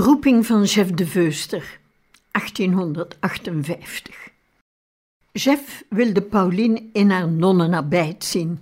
De 0.00 0.06
roeping 0.06 0.46
van 0.46 0.64
Jeff 0.64 0.90
de 0.90 1.06
Veuster, 1.06 1.78
1858. 2.30 4.28
Jeff 5.32 5.82
wilde 5.88 6.22
Pauline 6.22 6.82
in 6.92 7.10
haar 7.10 7.28
nonnenabijt 7.28 8.24
zien, 8.24 8.58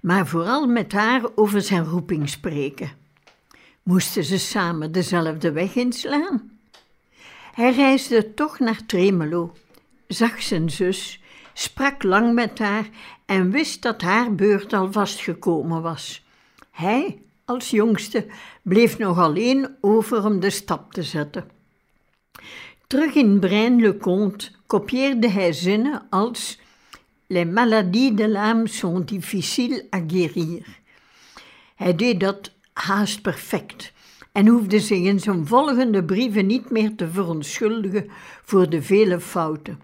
maar 0.00 0.26
vooral 0.26 0.66
met 0.66 0.92
haar 0.92 1.22
over 1.34 1.62
zijn 1.62 1.84
roeping 1.84 2.28
spreken. 2.28 2.90
Moesten 3.82 4.24
ze 4.24 4.38
samen 4.38 4.92
dezelfde 4.92 5.52
weg 5.52 5.74
inslaan? 5.74 6.50
Hij 7.54 7.72
reisde 7.72 8.34
toch 8.34 8.58
naar 8.58 8.86
Tremelo, 8.86 9.52
zag 10.06 10.42
zijn 10.42 10.70
zus, 10.70 11.22
sprak 11.52 12.02
lang 12.02 12.34
met 12.34 12.58
haar 12.58 12.88
en 13.26 13.50
wist 13.50 13.82
dat 13.82 14.02
haar 14.02 14.34
beurt 14.34 14.72
al 14.72 14.92
vastgekomen 14.92 15.82
was. 15.82 16.24
Hij 16.70 17.20
als 17.46 17.70
jongste 17.70 18.26
bleef 18.62 18.98
nog 18.98 19.18
alleen 19.18 19.68
over 19.80 20.24
om 20.24 20.40
de 20.40 20.50
stap 20.50 20.92
te 20.92 21.02
zetten. 21.02 21.50
Terug 22.86 23.14
in 23.14 23.38
Braine-le-Comte 23.38 24.50
kopieerde 24.66 25.28
hij 25.28 25.52
zinnen 25.52 26.06
als 26.10 26.58
Les 27.28 27.46
maladies 27.46 28.14
de 28.14 28.28
l'âme 28.28 28.68
sont 28.68 29.08
difficiles 29.08 29.82
à 29.90 29.98
guérir. 30.06 30.66
Hij 31.74 31.94
deed 31.94 32.20
dat 32.20 32.52
haast 32.72 33.22
perfect 33.22 33.92
en 34.32 34.46
hoefde 34.46 34.80
zich 34.80 35.04
in 35.04 35.20
zijn 35.20 35.46
volgende 35.46 36.04
brieven 36.04 36.46
niet 36.46 36.70
meer 36.70 36.94
te 36.94 37.10
verontschuldigen 37.10 38.10
voor 38.44 38.68
de 38.68 38.82
vele 38.82 39.20
fouten. 39.20 39.80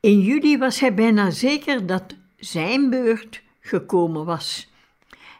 In 0.00 0.20
juli 0.20 0.58
was 0.58 0.80
hij 0.80 0.94
bijna 0.94 1.30
zeker 1.30 1.86
dat 1.86 2.14
zijn 2.36 2.90
beurt 2.90 3.42
gekomen 3.60 4.24
was. 4.24 4.68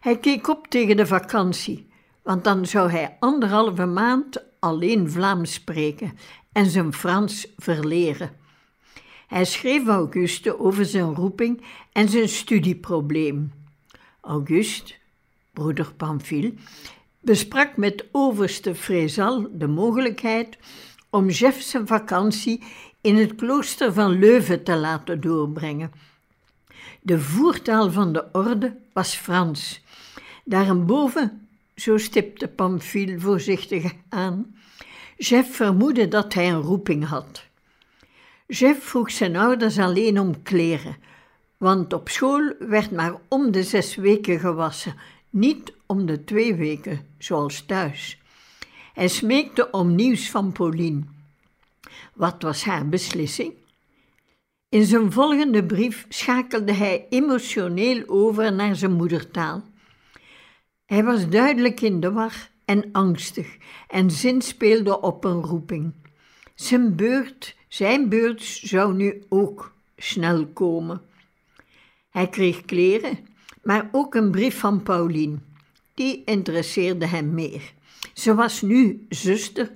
Hij 0.01 0.19
keek 0.19 0.49
op 0.49 0.67
tegen 0.67 0.97
de 0.97 1.07
vakantie, 1.07 1.89
want 2.23 2.45
dan 2.45 2.67
zou 2.67 2.91
hij 2.91 3.17
anderhalve 3.21 3.87
maand 3.87 4.45
alleen 4.59 5.11
Vlaams 5.11 5.53
spreken 5.53 6.19
en 6.53 6.67
zijn 6.67 6.93
Frans 6.93 7.47
verleren. 7.57 8.31
Hij 9.27 9.45
schreef 9.45 9.87
Auguste 9.87 10.61
over 10.61 10.85
zijn 10.85 11.15
roeping 11.15 11.65
en 11.93 12.09
zijn 12.09 12.29
studieprobleem. 12.29 13.53
Auguste, 14.21 14.95
broeder 15.53 15.95
Pamphile, 15.95 16.53
besprak 17.21 17.77
met 17.77 18.05
overste 18.13 18.75
Frézal 18.75 19.49
de 19.53 19.67
mogelijkheid 19.67 20.59
om 21.11 21.29
Jeff 21.29 21.63
zijn 21.63 21.87
vakantie 21.87 22.63
in 23.01 23.17
het 23.17 23.35
klooster 23.35 23.93
van 23.93 24.19
Leuven 24.19 24.65
te 24.65 24.77
laten 24.77 25.21
doorbrengen. 25.21 25.93
De 27.01 27.21
voertaal 27.21 27.93
van 27.93 28.13
de 28.13 28.25
orde 28.33 28.77
was 28.93 29.15
Frans 29.15 29.81
Daarboven, 30.45 31.49
zo 31.77 31.99
stipte 31.99 32.49
Pamphile 32.49 33.21
voorzichtig 33.21 33.93
aan, 34.09 34.57
Jeff 35.17 35.57
vermoedde 35.57 36.09
dat 36.09 36.35
hij 36.35 36.49
een 36.49 36.61
roeping 36.61 37.05
had. 37.05 37.45
Jeff 38.47 38.85
vroeg 38.85 39.11
zijn 39.11 39.37
ouders 39.37 39.79
alleen 39.79 40.21
om 40.21 40.43
kleren, 40.43 40.97
want 41.57 41.93
op 41.93 42.09
school 42.09 42.53
werd 42.59 42.91
maar 42.91 43.15
om 43.29 43.51
de 43.51 43.63
zes 43.63 43.95
weken 43.95 44.41
gewassen, 44.41 44.95
niet 45.31 45.73
om 45.87 46.07
de 46.07 46.25
twee 46.25 46.55
weken, 46.55 47.07
zoals 47.19 47.63
thuis. 47.67 48.19
Hij 48.95 49.09
smeekte 49.09 49.71
om 49.71 49.95
nieuws 49.95 50.31
van 50.31 50.53
Pauline. 50.53 51.03
Wat 52.15 52.43
was 52.43 52.65
haar 52.65 52.89
beslissing? 52.89 53.53
In 54.71 54.85
zijn 54.85 55.13
volgende 55.13 55.65
brief 55.65 56.07
schakelde 56.09 56.73
hij 56.73 57.07
emotioneel 57.11 58.03
over 58.07 58.53
naar 58.53 58.77
zijn 58.77 58.93
moedertaal. 58.93 59.63
Hij 60.87 61.05
was 61.05 61.29
duidelijk 61.29 61.81
in 61.81 62.01
de 62.01 62.13
war 62.13 62.51
en 62.65 62.89
angstig 62.93 63.57
en 63.89 64.11
zinspeelde 64.11 65.01
op 65.01 65.25
een 65.25 65.43
roeping. 65.43 65.93
Zijn 66.55 66.97
beurt, 66.97 67.57
zijn 67.69 68.09
beurt 68.09 68.43
zou 68.43 68.95
nu 68.95 69.23
ook 69.29 69.73
snel 69.97 70.47
komen. 70.47 71.03
Hij 72.11 72.29
kreeg 72.29 72.65
kleren, 72.65 73.19
maar 73.63 73.89
ook 73.93 74.15
een 74.15 74.31
brief 74.31 74.59
van 74.59 74.83
Pauline. 74.83 75.39
Die 75.95 76.25
interesseerde 76.25 77.07
hem 77.07 77.35
meer. 77.35 77.73
Ze 78.13 78.35
was 78.35 78.63
nu 78.63 79.07
zuster 79.09 79.73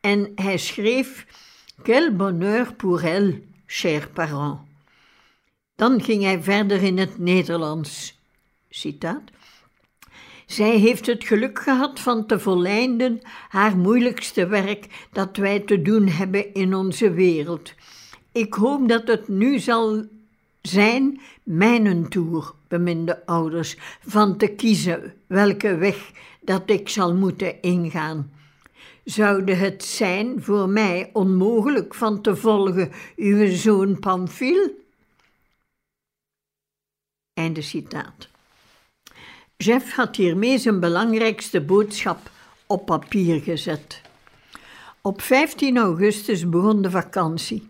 en 0.00 0.32
hij 0.34 0.58
schreef: 0.58 1.26
Quel 1.82 2.16
bonheur 2.16 2.74
pour 2.74 3.04
elle, 3.04 3.42
chers 3.76 4.06
parents. 4.12 4.60
Dan 5.76 6.02
ging 6.02 6.22
hij 6.22 6.42
verder 6.42 6.82
in 6.82 6.98
het 6.98 7.18
Nederlands. 7.18 8.18
Citaat. 8.68 9.22
Zij 10.46 10.76
heeft 10.76 11.06
het 11.06 11.24
geluk 11.24 11.58
gehad 11.58 12.00
van 12.00 12.26
te 12.26 12.38
volleinden 12.38 13.20
haar 13.48 13.76
moeilijkste 13.76 14.46
werk 14.46 15.06
dat 15.12 15.36
wij 15.36 15.60
te 15.60 15.82
doen 15.82 16.08
hebben 16.08 16.54
in 16.54 16.74
onze 16.74 17.10
wereld. 17.10 17.74
Ik 18.32 18.54
hoop 18.54 18.88
dat 18.88 19.06
het 19.06 19.28
nu 19.28 19.58
zal 19.58 20.04
zijn 20.62 21.20
mijn 21.42 22.08
toer, 22.08 22.54
beminde 22.68 23.26
ouders, 23.26 23.76
van 24.06 24.36
te 24.36 24.48
kiezen 24.48 25.14
welke 25.26 25.76
weg 25.76 26.10
dat 26.40 26.62
ik 26.70 26.88
zal 26.88 27.14
moeten 27.14 27.62
ingaan. 27.62 28.33
Zoude 29.04 29.54
het 29.54 29.84
zijn 29.84 30.42
voor 30.42 30.68
mij 30.68 31.10
onmogelijk 31.12 31.94
van 31.94 32.22
te 32.22 32.36
volgen 32.36 32.92
uw 33.16 33.54
zoon 33.54 33.98
Pamphile? 33.98 34.74
Einde 37.32 37.62
citaat. 37.62 38.28
Jeff 39.56 39.92
had 39.94 40.16
hiermee 40.16 40.58
zijn 40.58 40.80
belangrijkste 40.80 41.60
boodschap 41.60 42.30
op 42.66 42.86
papier 42.86 43.40
gezet. 43.40 44.00
Op 45.00 45.20
15 45.20 45.76
augustus 45.76 46.48
begon 46.48 46.82
de 46.82 46.90
vakantie. 46.90 47.68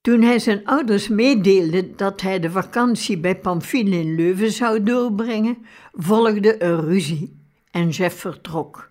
Toen 0.00 0.22
hij 0.22 0.38
zijn 0.38 0.66
ouders 0.66 1.08
meedeelde 1.08 1.94
dat 1.94 2.20
hij 2.20 2.40
de 2.40 2.50
vakantie 2.50 3.18
bij 3.18 3.36
Pamphile 3.36 3.96
in 3.96 4.14
Leuven 4.14 4.52
zou 4.52 4.82
doorbrengen, 4.82 5.66
volgde 5.92 6.62
een 6.62 6.80
ruzie 6.80 7.36
en 7.70 7.88
Jeff 7.88 8.20
vertrok. 8.20 8.89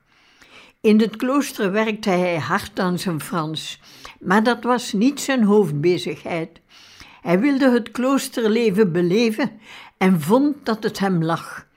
In 0.81 0.99
het 0.99 1.15
klooster 1.15 1.71
werkte 1.71 2.09
hij 2.09 2.37
hard 2.37 2.79
aan 2.79 2.99
zijn 2.99 3.21
Frans, 3.21 3.79
maar 4.19 4.43
dat 4.43 4.63
was 4.63 4.93
niet 4.93 5.19
zijn 5.21 5.43
hoofdbezigheid. 5.43 6.61
Hij 7.21 7.39
wilde 7.39 7.71
het 7.71 7.91
kloosterleven 7.91 8.91
beleven 8.91 9.51
en 9.97 10.21
vond 10.21 10.65
dat 10.65 10.83
het 10.83 10.99
hem 10.99 11.23
lag. 11.23 11.67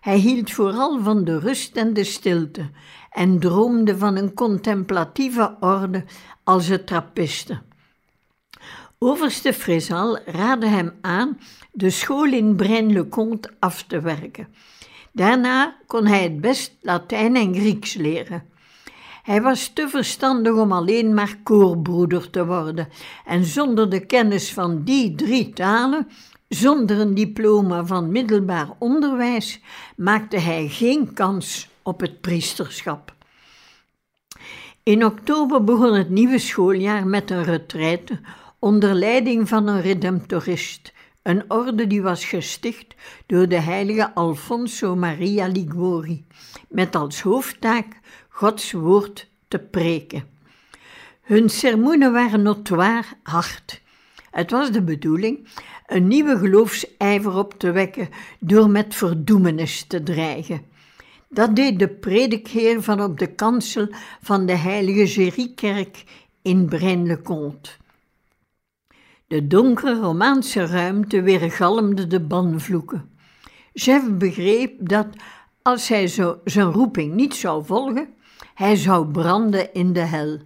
Hij 0.00 0.16
hield 0.16 0.50
vooral 0.50 1.02
van 1.02 1.24
de 1.24 1.38
rust 1.38 1.76
en 1.76 1.94
de 1.94 2.04
stilte 2.04 2.70
en 3.10 3.38
droomde 3.38 3.98
van 3.98 4.16
een 4.16 4.34
contemplatieve 4.34 5.56
orde 5.60 6.04
als 6.44 6.66
het 6.66 6.86
trappisten. 6.86 7.62
Overste 8.98 9.52
Frézal 9.52 10.18
raadde 10.26 10.66
hem 10.66 10.92
aan 11.00 11.38
de 11.72 11.90
school 11.90 12.32
in 12.32 12.56
Braine-le-Comte 12.56 13.50
af 13.58 13.82
te 13.82 14.00
werken. 14.00 14.48
Daarna 15.16 15.76
kon 15.86 16.06
hij 16.06 16.22
het 16.22 16.40
best 16.40 16.76
Latijn 16.80 17.36
en 17.36 17.54
Grieks 17.54 17.94
leren. 17.94 18.42
Hij 19.22 19.42
was 19.42 19.68
te 19.68 19.88
verstandig 19.88 20.54
om 20.54 20.72
alleen 20.72 21.14
maar 21.14 21.38
koorbroeder 21.42 22.30
te 22.30 22.46
worden, 22.46 22.88
en 23.24 23.44
zonder 23.44 23.90
de 23.90 24.06
kennis 24.06 24.52
van 24.52 24.82
die 24.82 25.14
drie 25.14 25.50
talen 25.50 26.08
zonder 26.48 27.00
een 27.00 27.14
diploma 27.14 27.84
van 27.84 28.12
middelbaar 28.12 28.68
onderwijs 28.78 29.60
maakte 29.96 30.38
hij 30.38 30.68
geen 30.68 31.12
kans 31.12 31.68
op 31.82 32.00
het 32.00 32.20
priesterschap. 32.20 33.14
In 34.82 35.04
oktober 35.04 35.64
begon 35.64 35.94
het 35.94 36.10
nieuwe 36.10 36.38
schooljaar 36.38 37.06
met 37.06 37.30
een 37.30 37.44
retraite 37.44 38.20
onder 38.58 38.94
leiding 38.94 39.48
van 39.48 39.66
een 39.66 39.80
redemptorist, 39.80 40.92
een 41.24 41.44
orde 41.48 41.86
die 41.86 42.02
was 42.02 42.24
gesticht 42.24 42.94
door 43.26 43.48
de 43.48 43.60
heilige 43.60 44.14
Alfonso 44.14 44.96
Maria 44.96 45.46
Liguori, 45.46 46.24
met 46.68 46.96
als 46.96 47.20
hoofdtaak 47.20 47.86
Gods 48.28 48.72
woord 48.72 49.28
te 49.48 49.58
preken. 49.58 50.24
Hun 51.22 51.48
sermoenen 51.48 52.12
waren 52.12 52.42
notoir 52.42 53.04
hard 53.22 53.82
Het 54.30 54.50
was 54.50 54.70
de 54.72 54.82
bedoeling 54.82 55.48
een 55.86 56.08
nieuwe 56.08 56.38
geloofsijver 56.38 57.36
op 57.36 57.54
te 57.58 57.70
wekken 57.70 58.08
door 58.38 58.70
met 58.70 58.94
verdoemenis 58.94 59.84
te 59.86 60.02
dreigen. 60.02 60.62
Dat 61.28 61.56
deed 61.56 61.78
de 61.78 61.88
predikheer 61.88 62.82
van 62.82 63.02
op 63.02 63.18
de 63.18 63.34
kansel 63.34 63.88
van 64.22 64.46
de 64.46 64.56
heilige 64.56 65.06
Geriekerk 65.06 66.04
in 66.42 66.66
Braine-le-Comte. 66.66 67.70
De 69.26 69.46
donkere 69.46 69.94
Romaanse 69.94 70.66
ruimte 70.66 71.22
weergalmde 71.22 72.06
de 72.06 72.20
banvloeken. 72.20 73.10
Jeff 73.72 74.16
begreep 74.16 74.88
dat 74.88 75.06
als 75.62 75.88
hij 75.88 76.06
zo 76.06 76.40
zijn 76.44 76.72
roeping 76.72 77.14
niet 77.14 77.34
zou 77.34 77.64
volgen, 77.64 78.08
hij 78.54 78.76
zou 78.76 79.06
branden 79.06 79.72
in 79.72 79.92
de 79.92 80.00
hel. 80.00 80.38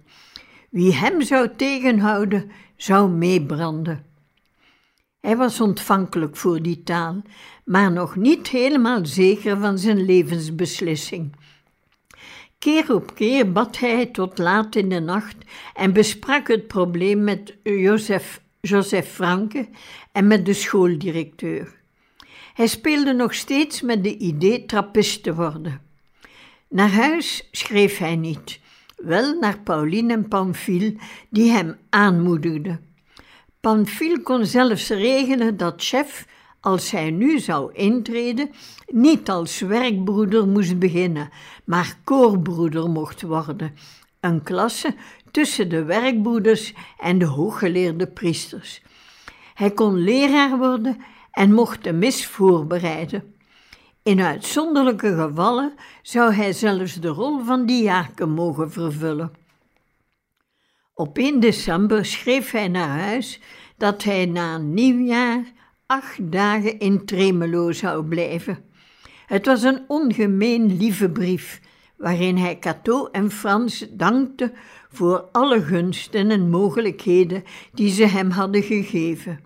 Wie 0.69 0.93
hem 0.93 1.21
zou 1.21 1.49
tegenhouden, 1.55 2.51
zou 2.75 3.09
meebranden. 3.09 4.05
Hij 5.19 5.37
was 5.37 5.61
ontvankelijk 5.61 6.35
voor 6.35 6.61
die 6.61 6.83
taal, 6.83 7.21
maar 7.65 7.91
nog 7.91 8.15
niet 8.15 8.47
helemaal 8.47 9.05
zeker 9.05 9.57
van 9.57 9.77
zijn 9.77 10.05
levensbeslissing. 10.05 11.35
Keer 12.59 12.93
op 12.93 13.15
keer 13.15 13.51
bad 13.51 13.77
hij 13.77 14.05
tot 14.05 14.37
laat 14.37 14.75
in 14.75 14.89
de 14.89 14.99
nacht 14.99 15.35
en 15.73 15.93
besprak 15.93 16.47
het 16.47 16.67
probleem 16.67 17.23
met 17.23 17.57
Joseph, 17.63 18.41
Joseph 18.61 19.07
Franke 19.07 19.67
en 20.11 20.27
met 20.27 20.45
de 20.45 20.53
schooldirecteur. 20.53 21.77
Hij 22.53 22.67
speelde 22.67 23.13
nog 23.13 23.33
steeds 23.33 23.81
met 23.81 24.03
de 24.03 24.17
idee 24.17 24.65
trappist 24.65 25.23
te 25.23 25.35
worden. 25.35 25.81
Naar 26.69 26.91
huis 26.91 27.47
schreef 27.51 27.97
hij 27.97 28.15
niet, 28.15 28.59
wel 28.95 29.39
naar 29.39 29.59
Pauline 29.59 30.13
en 30.13 30.27
Pamphile, 30.27 30.95
die 31.29 31.51
hem 31.51 31.77
aanmoedigden. 31.89 32.85
Pamphile 33.59 34.21
kon 34.21 34.45
zelfs 34.45 34.89
regelen 34.89 35.57
dat 35.57 35.83
chef, 35.83 36.25
als 36.59 36.91
hij 36.91 37.11
nu 37.11 37.39
zou 37.39 37.73
intreden, 37.73 38.49
niet 38.87 39.29
als 39.29 39.59
werkbroeder 39.59 40.47
moest 40.47 40.79
beginnen, 40.79 41.29
maar 41.65 41.99
koorbroeder 42.03 42.89
mocht 42.89 43.21
worden, 43.21 43.73
een 44.19 44.43
klasse 44.43 44.95
tussen 45.31 45.69
de 45.69 45.83
werkbroeders 45.83 46.73
en 46.99 47.17
de 47.17 47.25
hooggeleerde 47.25 48.07
priesters. 48.07 48.81
Hij 49.53 49.71
kon 49.71 49.97
leraar 49.97 50.57
worden 50.57 50.97
en 51.31 51.53
mocht 51.53 51.83
de 51.83 51.93
mis 51.93 52.25
voorbereiden. 52.25 53.33
In 54.03 54.21
uitzonderlijke 54.21 55.15
gevallen 55.15 55.73
zou 56.01 56.33
hij 56.33 56.53
zelfs 56.53 56.93
de 56.93 57.07
rol 57.07 57.39
van 57.39 57.65
diaken 57.65 58.29
mogen 58.29 58.71
vervullen. 58.71 59.31
Op 60.93 61.17
1 61.17 61.39
december 61.39 62.05
schreef 62.05 62.51
hij 62.51 62.67
naar 62.67 62.99
huis 62.99 63.39
dat 63.77 64.03
hij 64.03 64.25
na 64.25 64.57
nieuwjaar 64.57 65.43
acht 65.85 66.31
dagen 66.31 66.79
in 66.79 67.05
Tremelo 67.05 67.71
zou 67.71 68.03
blijven. 68.03 68.63
Het 69.25 69.45
was 69.45 69.63
een 69.63 69.83
ongemeen 69.87 70.77
lieve 70.77 71.09
brief, 71.09 71.61
waarin 71.97 72.37
hij 72.37 72.59
Cato 72.59 73.07
en 73.11 73.31
Frans 73.31 73.85
dankte 73.89 74.53
voor 74.91 75.29
alle 75.31 75.61
gunsten 75.61 76.31
en 76.31 76.49
mogelijkheden 76.49 77.43
die 77.73 77.91
ze 77.91 78.05
hem 78.05 78.29
hadden 78.29 78.63
gegeven. 78.63 79.39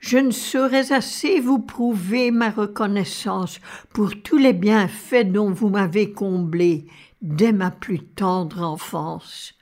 Je 0.00 0.20
ne 0.20 0.32
saurais 0.32 0.90
assez 0.90 1.40
vous 1.40 1.64
prouver 1.64 2.30
ma 2.30 2.50
reconnaissance 2.50 3.60
pour 3.92 4.22
tous 4.22 4.38
les 4.38 4.52
bienfaits 4.52 5.32
dont 5.32 5.58
vous 5.58 5.70
m'avez 5.70 6.12
comblé 6.12 6.84
dès 7.18 7.52
ma 7.52 7.70
plus 7.70 8.00
tendre 8.14 8.62
enfance. 8.62 9.54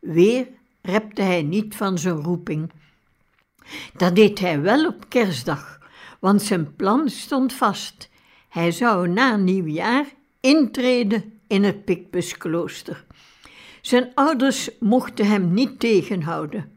Weer 0.00 0.48
repte 0.82 1.22
hij 1.22 1.42
niet 1.42 1.74
van 1.74 1.98
zijn 1.98 2.22
roeping. 2.22 2.70
Dat 3.96 4.14
deed 4.14 4.38
hij 4.38 4.60
wel 4.60 4.86
op 4.86 5.08
kerstdag, 5.08 5.78
want 6.20 6.42
zijn 6.42 6.76
plan 6.76 7.08
stond 7.08 7.52
vast. 7.52 8.10
Hij 8.48 8.70
zou 8.70 9.08
na 9.08 9.36
nieuwjaar 9.36 10.06
intreden 10.40 11.40
in 11.46 11.64
het 11.64 11.84
Picpusklooster. 11.84 13.04
Zijn 13.84 14.14
ouders 14.14 14.70
mochten 14.80 15.26
hem 15.26 15.52
niet 15.52 15.80
tegenhouden. 15.80 16.72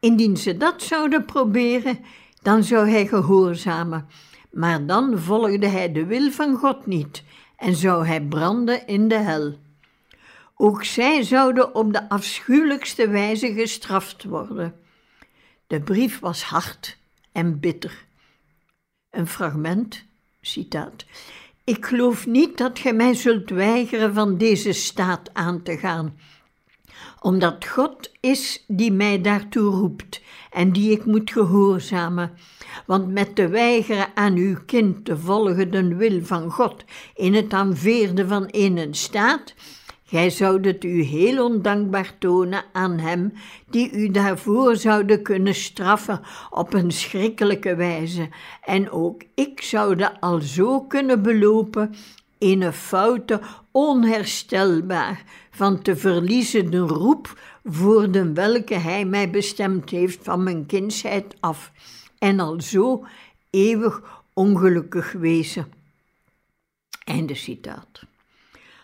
Indien 0.00 0.36
ze 0.36 0.56
dat 0.56 0.82
zouden 0.82 1.24
proberen, 1.24 1.98
dan 2.42 2.64
zou 2.64 2.88
hij 2.88 3.06
gehoorzamen, 3.06 4.08
maar 4.50 4.86
dan 4.86 5.18
volgde 5.18 5.66
hij 5.66 5.92
de 5.92 6.06
wil 6.06 6.30
van 6.30 6.56
God 6.56 6.86
niet 6.86 7.22
en 7.56 7.74
zou 7.74 8.06
hij 8.06 8.22
branden 8.22 8.86
in 8.86 9.08
de 9.08 9.18
hel. 9.18 9.58
Ook 10.56 10.84
zij 10.84 11.22
zouden 11.22 11.74
op 11.74 11.92
de 11.92 12.08
afschuwelijkste 12.08 13.08
wijze 13.08 13.52
gestraft 13.52 14.24
worden. 14.24 14.74
De 15.66 15.80
brief 15.80 16.18
was 16.18 16.42
hard 16.42 16.98
en 17.32 17.60
bitter. 17.60 18.04
Een 19.10 19.26
fragment, 19.26 20.04
citaat. 20.40 21.04
Ik 21.64 21.86
geloof 21.86 22.26
niet 22.26 22.58
dat 22.58 22.78
gij 22.78 22.92
mij 22.92 23.14
zult 23.14 23.50
weigeren 23.50 24.14
van 24.14 24.38
deze 24.38 24.72
staat 24.72 25.30
aan 25.32 25.62
te 25.62 25.78
gaan 25.78 26.14
omdat 27.24 27.66
God 27.66 28.10
is 28.20 28.64
die 28.66 28.92
mij 28.92 29.20
daartoe 29.20 29.70
roept 29.70 30.22
en 30.50 30.72
die 30.72 30.90
ik 30.90 31.04
moet 31.04 31.30
gehoorzamen. 31.30 32.30
Want 32.86 33.12
met 33.12 33.34
te 33.34 33.48
weigeren 33.48 34.06
aan 34.14 34.36
uw 34.36 34.56
kind 34.66 35.04
te 35.04 35.18
volgen 35.18 35.70
de 35.70 35.94
wil 35.94 36.24
van 36.24 36.50
God 36.50 36.84
in 37.14 37.34
het 37.34 37.52
aanveerden 37.52 38.28
van 38.28 38.48
een 38.50 38.94
staat, 38.94 39.54
gij 40.04 40.30
zoudt 40.30 40.84
u 40.84 41.02
heel 41.02 41.44
ondankbaar 41.44 42.14
tonen 42.18 42.64
aan 42.72 42.98
hem 42.98 43.32
die 43.70 43.92
u 43.92 44.10
daarvoor 44.10 44.76
zouden 44.76 45.22
kunnen 45.22 45.54
straffen 45.54 46.20
op 46.50 46.74
een 46.74 46.90
schrikkelijke 46.90 47.74
wijze, 47.74 48.28
en 48.64 48.90
ook 48.90 49.22
ik 49.34 49.62
zoude 49.62 50.20
al 50.20 50.40
zo 50.40 50.80
kunnen 50.80 51.22
belopen 51.22 51.94
een 52.38 52.72
foute 52.72 53.40
onherstelbaar 53.70 55.24
van 55.50 55.82
te 55.82 55.96
verliezen 55.96 56.70
de 56.70 56.78
roep 56.78 57.38
voor 57.64 58.10
de 58.10 58.32
welke 58.32 58.74
hij 58.74 59.04
mij 59.04 59.30
bestemd 59.30 59.90
heeft 59.90 60.18
van 60.22 60.42
mijn 60.42 60.66
kindsheid 60.66 61.36
af, 61.40 61.72
en 62.18 62.40
al 62.40 62.60
zo 62.60 63.06
eeuwig 63.50 64.02
ongelukkig 64.32 65.12
wezen. 65.12 65.66
Einde 67.04 67.34
citaat. 67.34 68.02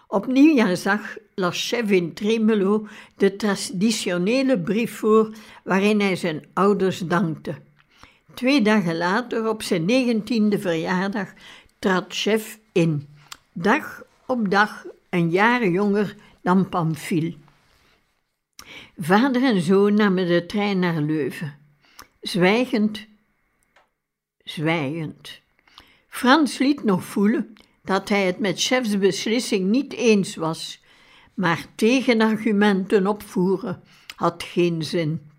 Op 0.06 0.26
nieuwjaarsdag 0.26 1.16
las 1.34 1.68
chef 1.68 1.90
in 1.90 2.14
Tremelo 2.14 2.86
de 3.16 3.36
traditionele 3.36 4.58
brief 4.58 4.96
voor 4.96 5.34
waarin 5.64 6.00
hij 6.00 6.16
zijn 6.16 6.44
ouders 6.52 6.98
dankte. 6.98 7.54
Twee 8.34 8.62
dagen 8.62 8.96
later, 8.96 9.48
op 9.48 9.62
zijn 9.62 9.84
negentiende 9.84 10.58
verjaardag, 10.58 11.32
trad 11.78 12.04
chef 12.08 12.58
in, 12.72 13.08
dag 13.52 14.02
op 14.26 14.50
dag 14.50 14.86
een 15.10 15.30
jaar 15.30 15.68
jonger 15.68 16.16
dan 16.42 16.68
Pamphile. 16.68 17.34
Vader 18.98 19.44
en 19.44 19.60
zoon 19.60 19.94
namen 19.94 20.26
de 20.26 20.46
trein 20.46 20.78
naar 20.78 21.00
Leuven. 21.00 21.58
Zwijgend, 22.20 23.06
zwijgend. 24.44 25.40
Frans 26.08 26.58
liet 26.58 26.84
nog 26.84 27.04
voelen 27.04 27.52
dat 27.82 28.08
hij 28.08 28.26
het 28.26 28.38
met 28.38 28.60
chefs 28.60 28.98
beslissing 28.98 29.70
niet 29.70 29.92
eens 29.92 30.36
was, 30.36 30.82
maar 31.34 31.66
tegenargumenten 31.74 33.06
opvoeren 33.06 33.82
had 34.16 34.42
geen 34.42 34.82
zin. 34.82 35.30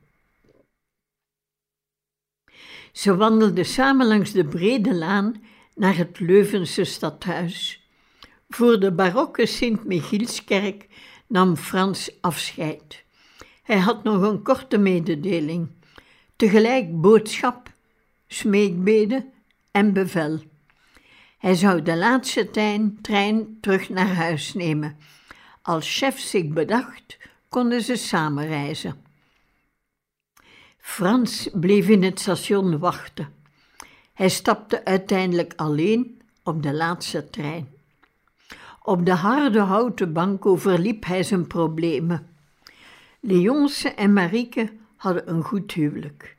Ze 2.92 3.16
wandelden 3.16 3.66
samen 3.66 4.08
langs 4.08 4.32
de 4.32 4.46
brede 4.46 4.94
laan 4.94 5.44
naar 5.76 5.98
het 5.98 6.20
Leuvense 6.20 6.84
stadhuis. 6.84 7.81
Voor 8.54 8.80
de 8.80 8.92
barokke 8.92 9.46
Sint-Michielskerk 9.46 10.88
nam 11.28 11.56
Frans 11.56 12.22
afscheid. 12.22 13.04
Hij 13.64 13.78
had 13.78 14.04
nog 14.04 14.22
een 14.22 14.42
korte 14.42 14.78
mededeling, 14.78 15.70
tegelijk 16.36 17.02
boodschap, 17.02 17.74
smeekbede 18.28 19.30
en 19.72 19.94
bevel. 19.94 20.40
Hij 21.38 21.56
zou 21.56 21.82
de 21.82 21.98
laatste 21.98 22.50
trein, 23.02 23.58
terug 23.62 23.90
naar 23.90 24.14
huis 24.16 24.54
nemen. 24.54 24.98
Als 25.62 25.98
chef 25.98 26.20
zich 26.20 26.48
bedacht, 26.48 27.18
konden 27.50 27.82
ze 27.82 27.96
samen 27.96 28.48
reizen. 28.48 29.04
Frans 30.78 31.50
bleef 31.54 31.88
in 31.88 32.04
het 32.04 32.20
station 32.20 32.80
wachten. 32.80 33.34
Hij 34.14 34.30
stapte 34.30 34.86
uiteindelijk 34.86 35.54
alleen 35.56 36.22
op 36.44 36.64
de 36.64 36.74
laatste 36.74 37.30
trein. 37.30 37.71
Op 38.84 39.06
de 39.06 39.14
harde 39.14 39.60
houten 39.60 40.14
bank 40.14 40.46
overliep 40.46 41.06
hij 41.06 41.24
zijn 41.24 41.48
problemen. 41.48 42.28
Leonce 43.20 43.90
en 43.90 44.14
Marieke 44.14 44.70
hadden 44.96 45.30
een 45.30 45.44
goed 45.44 45.72
huwelijk. 45.72 46.38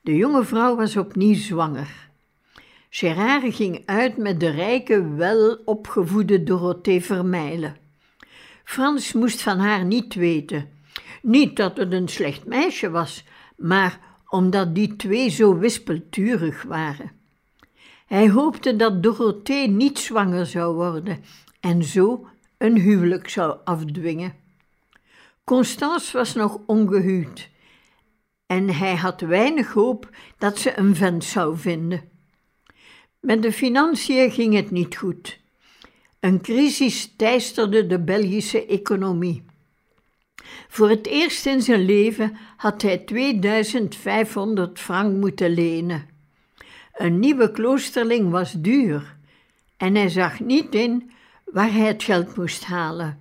De 0.00 0.16
jonge 0.16 0.44
vrouw 0.44 0.76
was 0.76 0.96
opnieuw 0.96 1.34
zwanger. 1.34 2.08
Gerard 2.90 3.54
ging 3.54 3.82
uit 3.86 4.16
met 4.16 4.40
de 4.40 4.48
rijke, 4.48 5.14
welopgevoede 5.14 6.42
Dorothee 6.42 7.04
Vermeijlen. 7.04 7.76
Frans 8.64 9.12
moest 9.12 9.42
van 9.42 9.58
haar 9.58 9.84
niet 9.84 10.14
weten. 10.14 10.68
Niet 11.22 11.56
dat 11.56 11.76
het 11.76 11.92
een 11.92 12.08
slecht 12.08 12.46
meisje 12.46 12.90
was, 12.90 13.24
maar 13.56 14.00
omdat 14.28 14.74
die 14.74 14.96
twee 14.96 15.28
zo 15.28 15.58
wispelturig 15.58 16.62
waren. 16.62 17.10
Hij 18.06 18.30
hoopte 18.30 18.76
dat 18.76 19.02
Dorothee 19.02 19.68
niet 19.68 19.98
zwanger 19.98 20.46
zou 20.46 20.74
worden 20.74 21.24
en 21.62 21.84
zo 21.84 22.26
een 22.58 22.76
huwelijk 22.78 23.28
zou 23.28 23.58
afdwingen. 23.64 24.34
Constance 25.44 26.16
was 26.16 26.34
nog 26.34 26.60
ongehuwd 26.66 27.50
en 28.46 28.68
hij 28.68 28.96
had 28.96 29.20
weinig 29.20 29.72
hoop 29.72 30.10
dat 30.38 30.58
ze 30.58 30.78
een 30.78 30.96
vent 30.96 31.24
zou 31.24 31.56
vinden. 31.56 32.08
Met 33.20 33.42
de 33.42 33.52
financiën 33.52 34.30
ging 34.30 34.54
het 34.54 34.70
niet 34.70 34.96
goed. 34.96 35.40
Een 36.20 36.40
crisis 36.40 37.12
teisterde 37.16 37.86
de 37.86 38.00
Belgische 38.00 38.66
economie. 38.66 39.44
Voor 40.68 40.88
het 40.88 41.06
eerst 41.06 41.46
in 41.46 41.62
zijn 41.62 41.84
leven 41.84 42.36
had 42.56 42.82
hij 42.82 42.98
2500 42.98 44.78
frank 44.78 45.16
moeten 45.16 45.50
lenen. 45.50 46.08
Een 46.92 47.18
nieuwe 47.18 47.50
kloosterling 47.50 48.30
was 48.30 48.52
duur 48.52 49.16
en 49.76 49.94
hij 49.94 50.08
zag 50.08 50.40
niet 50.40 50.74
in 50.74 51.10
waar 51.52 51.72
hij 51.72 51.86
het 51.86 52.02
geld 52.02 52.36
moest 52.36 52.64
halen. 52.64 53.20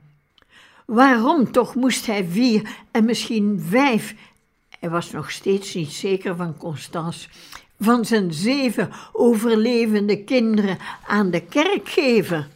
Waarom 0.85 1.51
toch 1.51 1.75
moest 1.75 2.05
hij 2.05 2.25
vier 2.25 2.69
en 2.91 3.05
misschien 3.05 3.63
vijf, 3.67 4.15
hij 4.79 4.89
was 4.89 5.11
nog 5.11 5.31
steeds 5.31 5.73
niet 5.73 5.91
zeker 5.91 6.35
van 6.35 6.57
Constance, 6.57 7.29
van 7.79 8.05
zijn 8.05 8.33
zeven 8.33 8.91
overlevende 9.11 10.23
kinderen 10.23 10.77
aan 11.07 11.31
de 11.31 11.41
kerk 11.41 11.89
geven? 11.89 12.51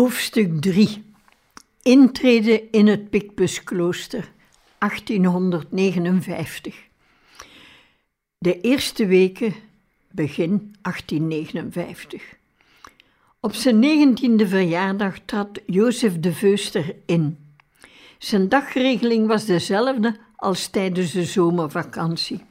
Hoofdstuk 0.00 0.60
3 0.60 1.04
Intrede 1.82 2.68
in 2.70 2.86
het 2.86 3.10
Picpusklooster 3.10 4.32
1859 4.78 6.76
De 8.38 8.60
eerste 8.60 9.06
weken 9.06 9.54
begin 10.10 10.74
1859 10.82 12.36
Op 13.40 13.54
zijn 13.54 13.78
negentiende 13.78 14.48
verjaardag 14.48 15.18
trad 15.24 15.60
Jozef 15.66 16.20
de 16.20 16.32
Veuster 16.32 16.94
in. 17.06 17.38
Zijn 18.18 18.48
dagregeling 18.48 19.26
was 19.26 19.44
dezelfde 19.44 20.16
als 20.36 20.68
tijdens 20.68 21.12
de 21.12 21.24
zomervakantie. 21.24 22.44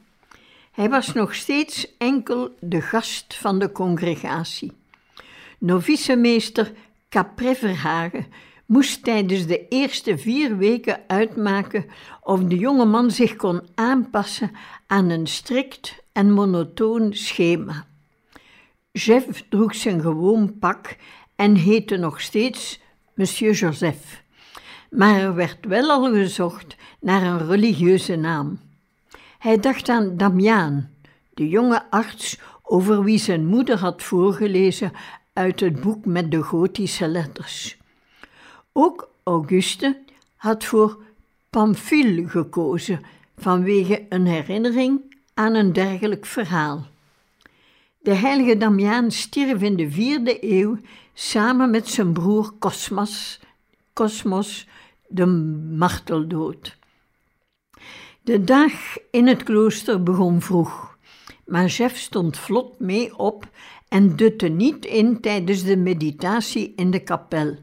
Hij 0.72 0.88
was 0.88 1.12
nog 1.12 1.34
steeds 1.34 1.96
enkel 1.98 2.56
de 2.60 2.80
gast 2.80 3.34
van 3.34 3.58
de 3.58 3.72
congregatie. 3.72 4.72
Novicemeester 5.58 6.72
Capré 7.10 7.54
Verhagen 7.54 8.26
moest 8.66 9.04
tijdens 9.04 9.46
de 9.46 9.68
eerste 9.68 10.18
vier 10.18 10.56
weken 10.56 11.00
uitmaken 11.06 11.84
of 12.22 12.40
de 12.44 12.56
jonge 12.56 12.84
man 12.84 13.10
zich 13.10 13.36
kon 13.36 13.60
aanpassen 13.74 14.50
aan 14.86 15.10
een 15.10 15.26
strikt 15.26 16.02
en 16.12 16.32
monotoon 16.32 17.14
schema. 17.14 17.86
Jeff 18.92 19.44
droeg 19.48 19.74
zijn 19.74 20.00
gewoon 20.00 20.58
pak 20.58 20.96
en 21.36 21.54
heette 21.54 21.96
nog 21.96 22.20
steeds 22.20 22.80
Monsieur 23.14 23.52
Joseph. 23.52 24.22
Maar 24.90 25.20
er 25.20 25.34
werd 25.34 25.66
wel 25.66 25.90
al 25.90 26.12
gezocht 26.12 26.76
naar 27.00 27.22
een 27.22 27.46
religieuze 27.46 28.16
naam. 28.16 28.60
Hij 29.38 29.58
dacht 29.58 29.88
aan 29.88 30.16
Damiaan, 30.16 30.90
de 31.34 31.48
jonge 31.48 31.90
arts 31.90 32.38
over 32.62 33.04
wie 33.04 33.18
zijn 33.18 33.46
moeder 33.46 33.78
had 33.78 34.02
voorgelezen 34.02 34.92
uit 35.32 35.60
het 35.60 35.80
boek 35.80 36.04
met 36.04 36.30
de 36.30 36.42
gotische 36.42 37.08
letters. 37.08 37.78
Ook 38.72 39.10
Auguste 39.22 40.02
had 40.36 40.64
voor 40.64 41.02
Pamphile 41.50 42.28
gekozen 42.28 43.00
vanwege 43.36 44.06
een 44.08 44.26
herinnering 44.26 45.16
aan 45.34 45.54
een 45.54 45.72
dergelijk 45.72 46.26
verhaal. 46.26 46.86
De 47.98 48.14
heilige 48.14 48.56
Damiaan 48.56 49.10
stierf 49.10 49.62
in 49.62 49.76
de 49.76 49.90
vierde 49.90 50.52
eeuw 50.52 50.78
samen 51.14 51.70
met 51.70 51.88
zijn 51.88 52.12
broer 52.12 52.52
Cosmas, 52.58 53.40
Cosmos 53.92 54.68
de 55.08 55.26
marteldood. 55.76 56.78
De 58.22 58.44
dag 58.44 58.72
in 59.10 59.26
het 59.26 59.42
klooster 59.42 60.02
begon 60.02 60.40
vroeg, 60.40 60.89
maar 61.50 61.66
Jeff 61.66 61.96
stond 61.96 62.38
vlot 62.38 62.80
mee 62.80 63.18
op 63.18 63.48
en 63.88 64.16
dutte 64.16 64.48
niet 64.48 64.84
in 64.84 65.20
tijdens 65.20 65.62
de 65.62 65.76
meditatie 65.76 66.72
in 66.76 66.90
de 66.90 67.02
kapel. 67.02 67.56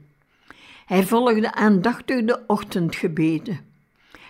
Hij 0.85 1.03
volgde 1.03 1.53
aandachtig 1.53 2.23
de 2.23 2.43
ochtendgebeden. 2.47 3.59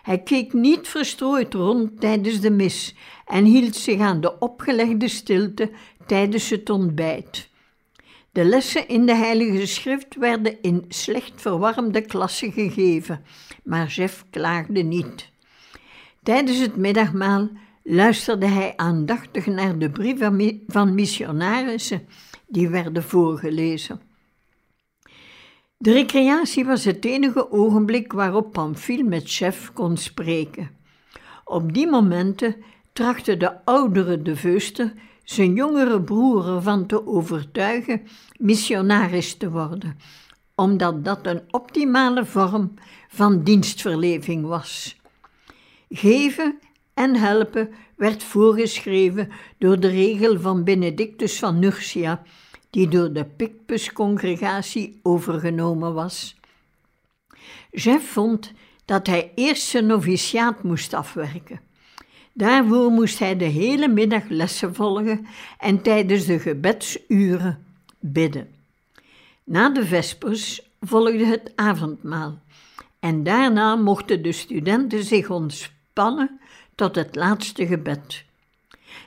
Hij 0.02 0.20
keek 0.20 0.54
niet 0.54 0.88
verstrooid 0.88 1.54
rond 1.54 2.00
tijdens 2.00 2.40
de 2.40 2.50
mis 2.50 2.96
en 3.26 3.46
hield 3.46 3.76
zich 3.76 4.00
aan 4.00 4.22
de 4.22 4.40
opgelegde 4.40 5.08
stilte 5.08 5.72
tijdens 6.06 6.50
het 6.50 6.70
ontbijt. 6.70 7.50
De 8.32 8.46
lessen 8.46 8.88
in 8.88 9.06
de 9.06 9.16
Heilige 9.16 9.66
Schrift 9.66 10.16
werden 10.16 10.62
in 10.62 10.86
slecht 10.88 11.42
verwarmde 11.42 12.02
klassen 12.02 12.52
gegeven, 12.52 13.24
maar 13.64 13.88
Jeff 13.88 14.26
klaagde 14.30 14.82
niet. 14.82 15.30
Tijdens 16.24 16.60
het 16.60 16.76
middagmaal 16.76 17.50
luisterde 17.90 18.46
hij 18.46 18.74
aandachtig 18.76 19.46
naar 19.46 19.78
de 19.78 19.90
brieven 19.90 20.62
van 20.68 20.96
missionarissen 20.96 22.08
die 22.48 22.70
werden 22.70 23.04
voorgelezen. 23.04 24.02
De 25.78 25.92
recreatie 25.92 26.66
was 26.66 26.86
het 26.86 27.06
enige 27.06 27.52
ogenblik 27.52 28.14
waarop 28.14 28.52
Pamphile 28.52 29.04
met 29.04 29.24
chef 29.26 29.74
kon 29.74 29.98
spreken. 29.98 30.70
Op 31.44 31.74
die 31.74 31.88
momenten 31.88 32.56
trachtte 32.94 33.38
de 33.38 33.66
oudere 33.66 34.22
de 34.22 34.36
Veuster 34.36 34.94
zijn 35.24 35.54
jongere 35.54 36.02
broer 36.02 36.48
ervan 36.48 36.86
te 36.86 37.08
overtuigen 37.08 38.02
missionaris 38.38 39.36
te 39.36 39.52
worden, 39.52 39.98
omdat 40.56 41.06
dat 41.06 41.26
een 41.28 41.42
optimale 41.50 42.26
vorm 42.26 42.74
van 43.08 43.44
dienstverleving 43.44 44.46
was. 44.46 45.02
Geven 45.90 46.60
en 46.98 47.16
helpen 47.16 47.70
werd 47.96 48.24
voorgeschreven 48.24 49.30
door 49.58 49.80
de 49.80 49.88
regel 49.88 50.40
van 50.40 50.64
Benedictus 50.64 51.40
van 51.40 51.60
Nursia, 51.60 52.24
die 52.70 52.88
door 52.88 53.14
de 53.14 53.26
Picpus-congregatie 53.26 55.00
overgenomen 55.04 55.94
was. 55.94 56.36
Jeff 57.72 58.12
vond 58.12 58.52
dat 58.86 59.08
hij 59.08 59.32
eerst 59.36 59.64
zijn 59.64 59.86
noviciaat 59.86 60.64
moest 60.64 60.94
afwerken. 60.94 61.60
Daarvoor 62.34 62.92
moest 62.92 63.20
hij 63.20 63.38
de 63.38 63.46
hele 63.46 63.88
middag 63.88 64.24
lessen 64.30 64.76
volgen 64.76 65.28
en 65.60 65.82
tijdens 65.82 66.26
de 66.26 66.40
gebedsuren 66.40 67.66
bidden. 68.00 68.48
Na 69.44 69.70
de 69.70 69.86
vespers 69.86 70.62
volgde 70.82 71.26
het 71.26 71.52
avondmaal 71.56 72.40
en 73.00 73.24
daarna 73.24 73.76
mochten 73.76 74.24
de 74.24 74.32
studenten 74.32 75.04
zich 75.04 75.30
ontspannen 75.30 76.40
tot 76.78 76.96
het 76.96 77.16
laatste 77.16 77.68
gebed. 77.68 78.26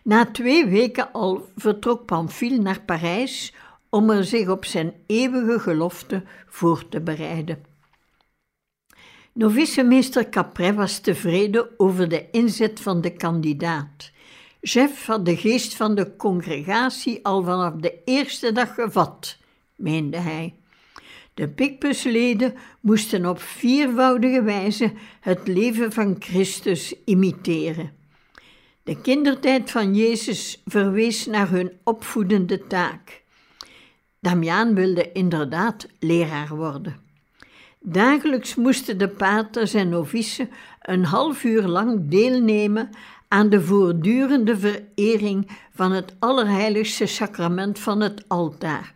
Na 0.03 0.27
twee 0.27 0.67
weken 0.67 1.12
al 1.12 1.49
vertrok 1.57 2.05
Pamphile 2.05 2.59
naar 2.59 2.81
Parijs 2.81 3.55
om 3.89 4.11
er 4.11 4.25
zich 4.25 4.49
op 4.49 4.65
zijn 4.65 4.93
eeuwige 5.07 5.59
gelofte 5.59 6.23
voor 6.47 6.89
te 6.89 7.00
bereiden. 7.00 7.65
Novicemeester 9.33 10.29
Capret 10.29 10.75
was 10.75 10.99
tevreden 10.99 11.69
over 11.77 12.09
de 12.09 12.31
inzet 12.31 12.81
van 12.81 13.00
de 13.00 13.12
kandidaat. 13.12 14.11
Jeff 14.61 15.07
had 15.07 15.25
de 15.25 15.37
geest 15.37 15.75
van 15.75 15.95
de 15.95 16.17
congregatie 16.17 17.25
al 17.25 17.43
vanaf 17.43 17.75
de 17.75 18.03
eerste 18.05 18.53
dag 18.53 18.75
gevat, 18.75 19.37
meende 19.75 20.17
hij. 20.17 20.55
De 21.40 21.49
Picpusleden 21.49 22.54
moesten 22.80 23.26
op 23.26 23.40
viervoudige 23.40 24.42
wijze 24.42 24.92
het 25.20 25.49
leven 25.49 25.92
van 25.92 26.16
Christus 26.18 26.94
imiteren. 27.04 27.92
De 28.82 29.00
kindertijd 29.00 29.70
van 29.70 29.94
Jezus 29.94 30.62
verwees 30.66 31.26
naar 31.26 31.50
hun 31.50 31.73
opvoedende 31.85 32.66
taak. 32.66 33.23
Damiaan 34.18 34.75
wilde 34.75 35.12
inderdaad 35.12 35.87
leraar 35.98 36.57
worden. 36.57 36.96
Dagelijks 37.79 38.55
moesten 38.55 38.98
de 38.98 39.09
paters 39.09 39.74
en 39.74 39.88
novicen 39.88 40.50
een 40.81 41.05
half 41.05 41.44
uur 41.44 41.62
lang 41.62 42.09
deelnemen 42.09 42.90
aan 43.29 43.48
de 43.48 43.62
voortdurende 43.62 44.59
verering 44.59 45.50
van 45.74 45.92
het 45.92 46.14
allerheiligste 46.18 47.07
sacrament 47.07 47.79
van 47.79 48.00
het 48.00 48.24
altaar, 48.29 48.92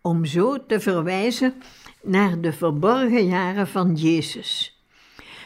om 0.00 0.24
zo 0.24 0.66
te 0.66 0.80
verwijzen 0.80 1.54
naar 2.02 2.40
de 2.40 2.52
verborgen 2.52 3.26
jaren 3.26 3.68
van 3.68 3.94
Jezus. 3.94 4.78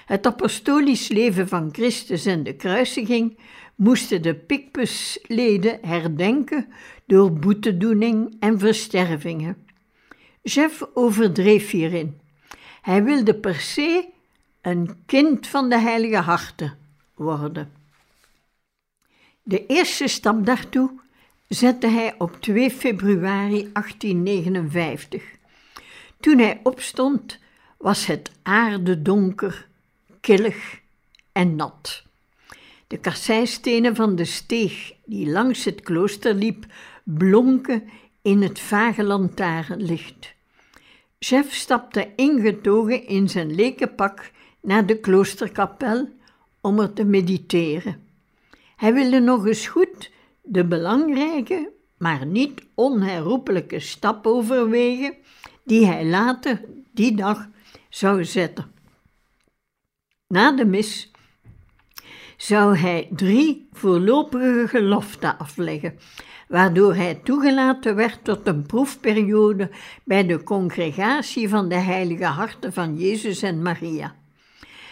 Het 0.06 0.26
apostolisch 0.26 1.08
leven 1.08 1.48
van 1.48 1.68
Christus 1.72 2.26
en 2.26 2.42
de 2.42 2.54
kruisiging 2.54 3.38
moesten 3.74 4.22
de 4.22 4.34
Picpusleden 4.34 5.78
herdenken 5.82 6.68
door 7.06 7.32
boetedoening 7.32 8.36
en 8.40 8.58
verstervingen. 8.58 9.66
Jeff 10.42 10.86
overdreef 10.94 11.70
hierin. 11.70 12.20
Hij 12.82 13.04
wilde 13.04 13.34
per 13.34 13.54
se 13.54 14.08
een 14.60 15.02
kind 15.06 15.46
van 15.46 15.68
de 15.68 15.78
Heilige 15.78 16.16
Harten 16.22 16.78
worden. 17.14 17.72
De 19.42 19.66
eerste 19.66 20.08
stap 20.08 20.46
daartoe 20.46 20.90
zette 21.48 21.86
hij 21.86 22.14
op 22.18 22.40
2 22.40 22.70
februari 22.70 23.70
1859. 23.72 25.40
Toen 26.22 26.38
hij 26.38 26.60
opstond, 26.62 27.38
was 27.78 28.06
het 28.06 28.30
aarde 28.42 29.02
donker, 29.02 29.68
killig 30.20 30.80
en 31.32 31.56
nat. 31.56 32.02
De 32.86 32.98
kasseistenen 32.98 33.94
van 33.94 34.16
de 34.16 34.24
steeg 34.24 34.92
die 35.04 35.30
langs 35.30 35.64
het 35.64 35.80
klooster 35.80 36.34
liep, 36.34 36.66
blonken 37.04 37.90
in 38.22 38.42
het 38.42 38.60
vage 38.60 39.02
lantaarnlicht. 39.02 40.34
Chef 41.18 41.52
stapte 41.52 42.08
ingetogen 42.16 43.06
in 43.06 43.28
zijn 43.28 43.54
lekenpak 43.54 44.30
naar 44.60 44.86
de 44.86 44.98
kloosterkapel 44.98 46.08
om 46.60 46.80
er 46.80 46.92
te 46.92 47.04
mediteren. 47.04 48.06
Hij 48.76 48.94
wilde 48.94 49.20
nog 49.20 49.46
eens 49.46 49.66
goed 49.66 50.10
de 50.42 50.64
belangrijke, 50.64 51.70
maar 51.98 52.26
niet 52.26 52.62
onherroepelijke 52.74 53.80
stap 53.80 54.26
overwegen 54.26 55.14
die 55.64 55.86
hij 55.86 56.06
later 56.06 56.64
die 56.92 57.16
dag 57.16 57.48
zou 57.88 58.24
zetten. 58.24 58.72
Na 60.28 60.52
de 60.52 60.64
mis 60.64 61.10
zou 62.36 62.76
hij 62.76 63.08
drie 63.10 63.68
voorlopige 63.72 64.64
geloften 64.68 65.38
afleggen, 65.38 65.98
waardoor 66.48 66.94
hij 66.94 67.14
toegelaten 67.14 67.94
werd 67.94 68.24
tot 68.24 68.46
een 68.46 68.66
proefperiode 68.66 69.70
bij 70.04 70.26
de 70.26 70.42
congregatie 70.42 71.48
van 71.48 71.68
de 71.68 71.74
heilige 71.74 72.24
harten 72.24 72.72
van 72.72 72.96
Jezus 72.96 73.42
en 73.42 73.62
Maria. 73.62 74.14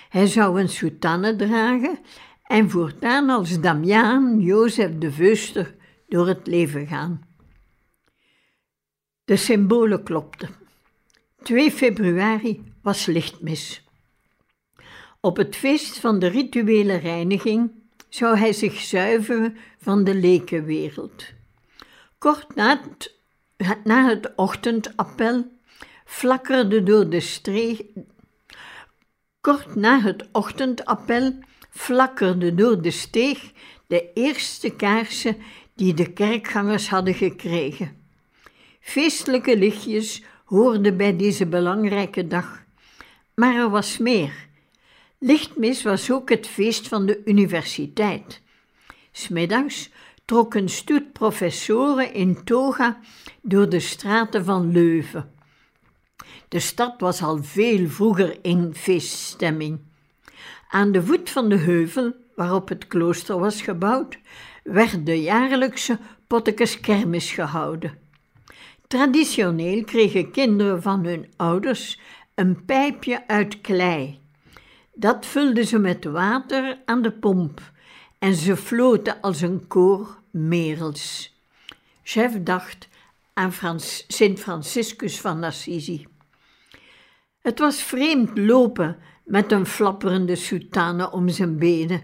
Hij 0.09 0.27
zou 0.27 0.61
een 0.61 0.69
soutane 0.69 1.37
dragen 1.37 1.99
en 2.43 2.71
voortaan 2.71 3.31
als 3.31 3.61
Damiaan 3.61 4.41
Jozef 4.41 4.99
de 4.99 5.13
Veuster 5.13 5.75
door 6.09 6.29
het 6.29 6.47
leven 6.47 6.87
gaan. 6.87 7.29
De 9.25 9.37
symbolen 9.37 10.03
klopten. 10.03 10.60
2 11.43 11.71
februari 11.71 12.73
was 12.83 13.07
lichtmis. 13.07 13.85
Op 15.21 15.37
het 15.37 15.57
feest 15.57 15.99
van 15.99 16.19
de 16.19 16.27
rituele 16.27 16.97
reiniging 16.97 17.71
zou 18.09 18.37
hij 18.37 18.53
zich 18.53 18.81
zuiveren 18.81 19.57
van 19.79 20.05
de 20.05 20.15
lekenwereld. 20.15 21.25
Kort 22.19 22.55
na 22.55 22.81
het, 22.83 23.15
na 23.85 24.09
het 24.09 24.33
ochtendappel 24.37 25.45
flakkerde 26.05 26.83
door 26.83 27.11
de 27.11 27.21
streek. 27.21 27.83
Kort 29.41 29.75
na 29.75 30.01
het 30.01 30.29
ochtendappel 30.33 31.39
flakkerde 31.71 32.55
door 32.55 32.83
de 32.83 32.91
steeg 32.91 33.53
de 33.87 34.13
eerste 34.15 34.71
kaarsen 34.71 35.37
die 35.75 35.95
de 35.95 36.13
kerkgangers 36.13 36.89
hadden 36.89 37.15
gekregen. 37.15 37.97
Feestelijke 38.81 39.59
lichtjes 39.59 40.23
hoorden 40.51 40.97
bij 40.97 41.17
deze 41.17 41.47
belangrijke 41.47 42.27
dag. 42.27 42.65
Maar 43.35 43.55
er 43.55 43.71
was 43.71 43.99
meer. 43.99 44.49
Lichtmis 45.19 45.83
was 45.83 46.11
ook 46.11 46.29
het 46.31 46.47
feest 46.47 46.89
van 46.89 47.07
de 47.07 47.21
universiteit. 47.25 48.43
Smiddags 49.13 49.91
trok 50.25 50.55
een 50.55 50.69
stoet 50.69 51.13
professoren 51.13 52.15
in 52.15 52.45
toga 52.45 52.99
door 53.43 53.69
de 53.69 53.81
straten 53.81 54.45
van 54.45 54.73
Leuven. 54.73 55.31
De 56.49 56.61
stad 56.61 57.01
was 57.01 57.23
al 57.23 57.43
veel 57.43 57.89
vroeger 57.89 58.39
in 58.43 58.75
feeststemming. 58.75 59.81
Aan 60.69 60.93
de 60.93 61.03
voet 61.03 61.31
van 61.31 61.49
de 61.49 61.57
heuvel 61.57 62.15
waarop 62.35 62.69
het 62.69 62.87
klooster 62.87 63.39
was 63.39 63.63
gebouwd, 63.63 64.19
werd 64.65 65.07
de 65.07 65.23
jaarlijkse 65.23 65.99
Pottekeskermis 66.27 67.33
gehouden. 67.33 68.00
Traditioneel 68.91 69.85
kregen 69.85 70.31
kinderen 70.31 70.83
van 70.83 71.05
hun 71.05 71.33
ouders 71.37 72.01
een 72.35 72.65
pijpje 72.65 73.27
uit 73.27 73.61
klei. 73.61 74.21
Dat 74.95 75.27
vulden 75.27 75.67
ze 75.67 75.79
met 75.79 76.05
water 76.05 76.79
aan 76.85 77.03
de 77.03 77.13
pomp 77.13 77.61
en 78.19 78.35
ze 78.35 78.57
floten 78.57 79.21
als 79.21 79.41
een 79.41 79.67
koor 79.67 80.19
Merels. 80.31 81.37
Chef 82.03 82.43
dacht 82.43 82.89
aan 83.35 83.53
Frans, 83.53 84.05
Sint 84.09 84.41
Franciscus 84.41 85.21
van 85.21 85.45
Assisi. 85.45 86.07
Het 87.41 87.59
was 87.59 87.83
vreemd 87.83 88.39
lopen 88.39 88.97
met 89.25 89.53
een 89.53 89.67
flapperende 89.67 90.37
soutane 90.37 91.11
om 91.11 91.29
zijn 91.29 91.59
benen. 91.59 92.03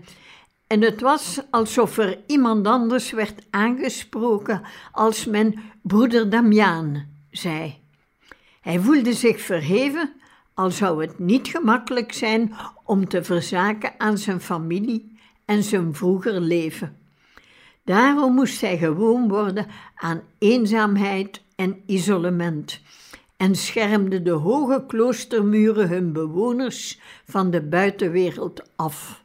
En 0.67 0.83
het 0.83 1.01
was 1.01 1.41
alsof 1.51 1.99
er 1.99 2.19
iemand 2.27 2.67
anders 2.67 3.11
werd 3.11 3.47
aangesproken 3.51 4.63
als 4.93 5.25
men 5.25 5.55
broeder 5.83 6.31
Damiaan 6.31 7.09
zei. 7.31 7.79
Hij 8.61 8.79
voelde 8.79 9.13
zich 9.13 9.41
verheven, 9.41 10.13
al 10.55 10.71
zou 10.71 11.01
het 11.01 11.19
niet 11.19 11.49
gemakkelijk 11.49 12.13
zijn 12.13 12.55
om 12.85 13.09
te 13.09 13.25
verzaken 13.25 13.93
aan 13.99 14.19
zijn 14.19 14.41
familie 14.41 15.19
en 15.45 15.63
zijn 15.63 15.95
vroeger 15.95 16.41
leven. 16.41 16.97
Daarom 17.85 18.35
moest 18.35 18.61
hij 18.61 18.79
gewoon 18.79 19.29
worden 19.29 19.67
aan 19.95 20.23
eenzaamheid 20.39 21.43
en 21.57 21.83
isolement 21.87 22.81
en 23.37 23.55
schermde 23.55 24.23
de 24.23 24.31
hoge 24.31 24.85
kloostermuren 24.87 25.89
hun 25.89 26.13
bewoners 26.13 27.01
van 27.25 27.51
de 27.51 27.63
buitenwereld 27.63 28.63
af. 28.77 29.25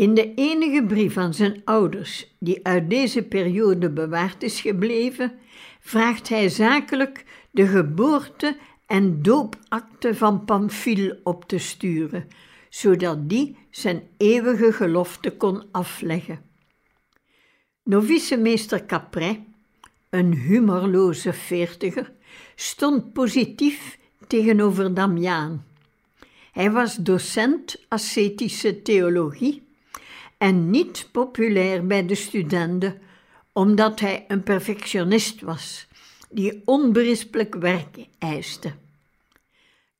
In 0.00 0.14
de 0.14 0.34
enige 0.34 0.84
brief 0.84 1.16
aan 1.16 1.34
zijn 1.34 1.62
ouders 1.64 2.34
die 2.38 2.66
uit 2.66 2.90
deze 2.90 3.22
periode 3.22 3.90
bewaard 3.90 4.42
is 4.42 4.60
gebleven, 4.60 5.32
vraagt 5.80 6.28
hij 6.28 6.48
zakelijk 6.48 7.24
de 7.50 7.66
geboorte 7.66 8.56
en 8.86 9.22
doopakte 9.22 10.14
van 10.14 10.44
Pamphile 10.44 11.20
op 11.24 11.44
te 11.44 11.58
sturen, 11.58 12.28
zodat 12.68 13.28
die 13.28 13.56
zijn 13.70 14.02
eeuwige 14.16 14.72
gelofte 14.72 15.30
kon 15.36 15.62
afleggen. 15.70 16.42
Novicemeester 17.82 18.86
Capret, 18.86 19.38
een 20.10 20.34
humorloze 20.34 21.32
veertiger, 21.32 22.12
stond 22.54 23.12
positief 23.12 23.98
tegenover 24.26 24.94
Damiaan. 24.94 25.64
Hij 26.52 26.70
was 26.70 26.96
docent 26.96 27.84
ascetische 27.88 28.82
theologie 28.82 29.68
en 30.40 30.70
niet 30.70 31.08
populair 31.12 31.86
bij 31.86 32.06
de 32.06 32.14
studenten, 32.14 32.98
omdat 33.52 34.00
hij 34.00 34.24
een 34.28 34.42
perfectionist 34.42 35.40
was 35.40 35.88
die 36.30 36.62
onberispelijk 36.64 37.54
werk 37.54 37.96
eiste. 38.18 38.72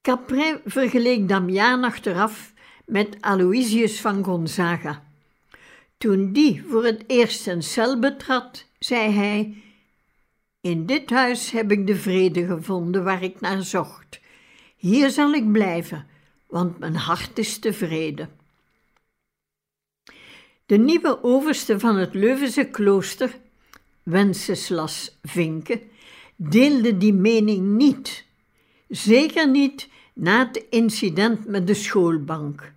Capret 0.02 0.60
vergeleek 0.64 1.28
Damiaan 1.28 1.84
achteraf 1.84 2.52
met 2.86 3.16
Aloysius 3.20 4.00
van 4.00 4.24
Gonzaga. 4.24 5.02
Toen 5.98 6.32
die 6.32 6.64
voor 6.68 6.84
het 6.84 7.04
eerst 7.06 7.46
een 7.46 7.62
cel 7.62 7.98
betrad, 7.98 8.66
zei 8.78 9.10
hij: 9.10 9.54
In 10.60 10.86
dit 10.86 11.10
huis 11.10 11.50
heb 11.50 11.70
ik 11.70 11.86
de 11.86 11.96
vrede 11.96 12.46
gevonden 12.46 13.04
waar 13.04 13.22
ik 13.22 13.40
naar 13.40 13.62
zocht. 13.62 14.20
Hier 14.76 15.10
zal 15.10 15.32
ik 15.32 15.52
blijven, 15.52 16.06
want 16.46 16.78
mijn 16.78 16.96
hart 16.96 17.38
is 17.38 17.58
tevreden. 17.58 18.39
De 20.70 20.78
nieuwe 20.78 21.22
overste 21.22 21.78
van 21.78 21.96
het 21.96 22.14
Leuvense 22.14 22.64
klooster, 22.64 23.38
Wenceslas 24.02 25.18
Vinke, 25.22 25.82
deelde 26.36 26.96
die 26.96 27.12
mening 27.12 27.66
niet. 27.66 28.24
Zeker 28.88 29.48
niet 29.48 29.88
na 30.12 30.46
het 30.46 30.64
incident 30.70 31.46
met 31.46 31.66
de 31.66 31.74
schoolbank. 31.74 32.72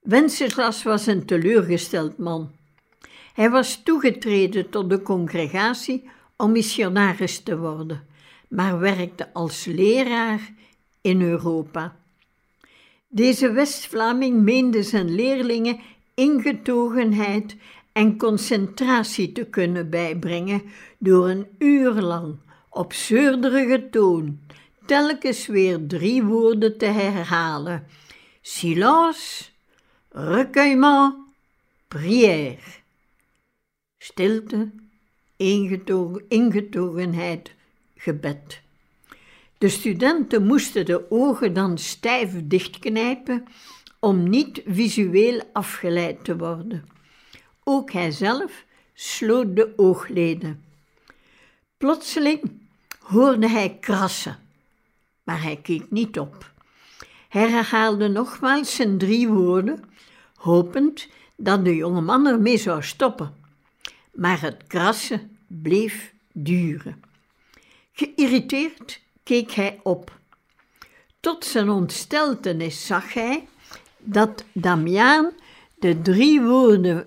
Wenceslas 0.00 0.82
was 0.82 1.06
een 1.06 1.26
teleurgesteld 1.26 2.18
man. 2.18 2.50
Hij 3.34 3.50
was 3.50 3.82
toegetreden 3.82 4.70
tot 4.70 4.90
de 4.90 5.02
congregatie 5.02 6.10
om 6.36 6.52
missionaris 6.52 7.40
te 7.40 7.58
worden, 7.58 8.06
maar 8.48 8.78
werkte 8.78 9.32
als 9.32 9.64
leraar 9.64 10.52
in 11.00 11.22
Europa. 11.22 11.96
Deze 13.08 13.52
West-Vlaming 13.52 14.42
meende 14.42 14.82
zijn 14.82 15.14
leerlingen 15.14 15.80
ingetogenheid 16.18 17.56
en 17.92 18.16
concentratie 18.16 19.32
te 19.32 19.44
kunnen 19.44 19.90
bijbrengen 19.90 20.62
door 20.98 21.28
een 21.28 21.46
uur 21.58 21.92
lang 21.92 22.36
op 22.70 22.92
zeurderige 22.92 23.88
toon 23.90 24.40
telkens 24.86 25.46
weer 25.46 25.86
drie 25.86 26.22
woorden 26.22 26.78
te 26.78 26.86
herhalen: 26.86 27.86
silence, 28.40 29.44
recueillement, 30.08 31.14
prière. 31.88 32.58
Stilte, 33.98 34.70
ingetogen, 35.36 36.24
ingetogenheid, 36.28 37.54
gebed. 37.96 38.60
De 39.58 39.68
studenten 39.68 40.46
moesten 40.46 40.86
de 40.86 41.10
ogen 41.10 41.52
dan 41.52 41.78
stijf 41.78 42.30
dichtknijpen 42.44 43.44
om 43.98 44.28
niet 44.28 44.62
visueel 44.66 45.42
afgeleid 45.52 46.24
te 46.24 46.36
worden. 46.36 46.88
Ook 47.64 47.92
hij 47.92 48.10
zelf 48.10 48.64
sloot 48.94 49.56
de 49.56 49.72
oogleden. 49.76 50.64
Plotseling 51.76 52.60
hoorde 52.98 53.48
hij 53.48 53.76
krassen, 53.80 54.38
maar 55.22 55.42
hij 55.42 55.56
keek 55.56 55.90
niet 55.90 56.18
op. 56.18 56.52
Hij 57.28 57.50
herhaalde 57.50 58.08
nogmaals 58.08 58.74
zijn 58.74 58.98
drie 58.98 59.28
woorden, 59.28 59.84
hopend 60.34 61.08
dat 61.36 61.64
de 61.64 61.76
jonge 61.76 62.00
man 62.00 62.26
ermee 62.26 62.58
zou 62.58 62.82
stoppen. 62.82 63.36
Maar 64.14 64.40
het 64.40 64.66
krassen 64.66 65.38
bleef 65.46 66.12
duren. 66.32 67.02
Geïrriteerd 67.92 69.00
keek 69.22 69.50
hij 69.50 69.80
op. 69.82 70.18
Tot 71.20 71.44
zijn 71.44 71.68
ontsteltenis 71.68 72.86
zag 72.86 73.12
hij 73.12 73.48
dat 73.98 74.44
Damiaan 74.52 75.30
de 75.78 76.02
drie 76.02 76.40
woorden 76.42 77.04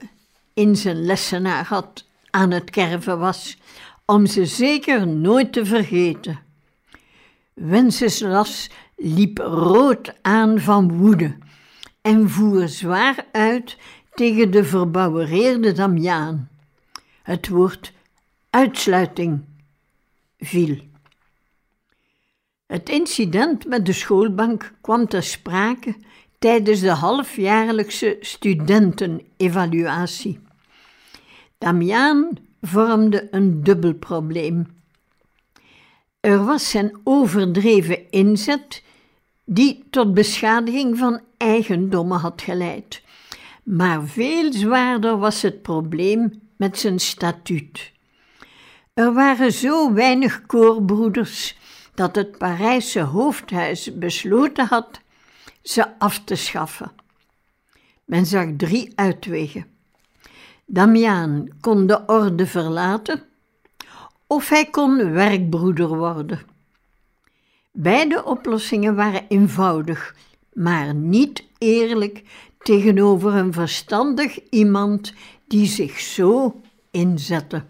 in 0.54 0.76
zijn 0.76 1.06
lessenaar 1.06 1.66
had 1.66 2.06
aan 2.30 2.52
het 2.52 2.70
kerven 2.70 3.20
was, 3.20 3.58
om 4.06 4.26
ze 4.26 4.46
zeker 4.46 5.08
nooit 5.08 5.54
te 5.54 5.66
vergeten. 5.66 6.40
Wenceslas 7.54 8.70
liep 8.96 9.38
rood 9.38 10.14
aan 10.22 10.60
van 10.60 10.98
woede 10.98 11.38
en 12.02 12.30
voer 12.30 12.68
zwaar 12.68 13.26
uit 13.32 13.78
tegen 14.14 14.52
de 14.52 14.64
verbouwereerde 14.64 15.72
Damiaan. 15.72 16.50
Het 17.24 17.48
woord 17.48 17.94
uitsluiting 18.50 19.42
viel. 20.40 20.78
Het 22.66 22.90
incident 22.90 23.66
met 23.66 23.86
de 23.86 23.94
schoolbank 23.94 24.74
kwam 24.82 25.08
ter 25.08 25.24
sprake 25.24 25.96
tijdens 26.42 26.80
de 26.80 26.92
halfjaarlijkse 26.92 28.18
studentenevaluatie. 28.20 30.40
Damiaan 31.58 32.30
vormde 32.62 33.28
een 33.32 33.64
dubbel 33.64 33.94
probleem. 33.94 34.68
Er 36.20 36.46
was 36.46 36.70
zijn 36.70 37.00
overdreven 37.04 38.12
inzet 38.12 38.84
die 39.46 39.84
tot 39.90 40.14
beschadiging 40.14 40.98
van 40.98 41.22
eigendommen 41.38 42.20
had 42.20 42.42
geleid. 42.42 43.02
Maar 43.64 44.04
veel 44.04 44.54
zwaarder 44.54 45.18
was 45.18 45.42
het 45.42 45.62
probleem 45.62 46.42
met 46.58 46.80
zijn 46.80 47.00
statuut. 47.00 47.92
Er 48.94 49.14
waren 49.14 49.52
zo 49.52 49.94
weinig 49.94 50.46
koorbroeders 50.46 51.58
dat 51.94 52.16
het 52.16 52.38
Parijse 52.38 53.02
hoofdhuis 53.02 53.98
besloten 53.98 54.66
had 54.66 55.01
ze 55.62 56.00
af 56.00 56.24
te 56.24 56.36
schaffen. 56.36 56.91
Men 58.06 58.26
zag 58.26 58.47
drie 58.58 58.91
uitwegen. 58.95 59.65
Damiaan 60.65 61.47
kon 61.60 61.88
de 61.88 62.06
orde 62.06 62.45
verlaten 62.45 63.24
of 64.28 64.50
hij 64.50 64.65
kon 64.65 65.12
werkbroeder 65.12 65.97
worden. 65.97 66.39
Beide 67.71 68.26
oplossingen 68.26 68.95
waren 68.95 69.26
eenvoudig, 69.28 70.15
maar 70.54 70.93
niet 70.93 71.43
eerlijk 71.58 72.24
tegenover 72.60 73.34
een 73.34 73.54
verstandig 73.54 74.50
iemand 74.50 75.13
die 75.47 75.65
zich 75.65 76.00
zo 76.00 76.62
inzette. 76.91 77.63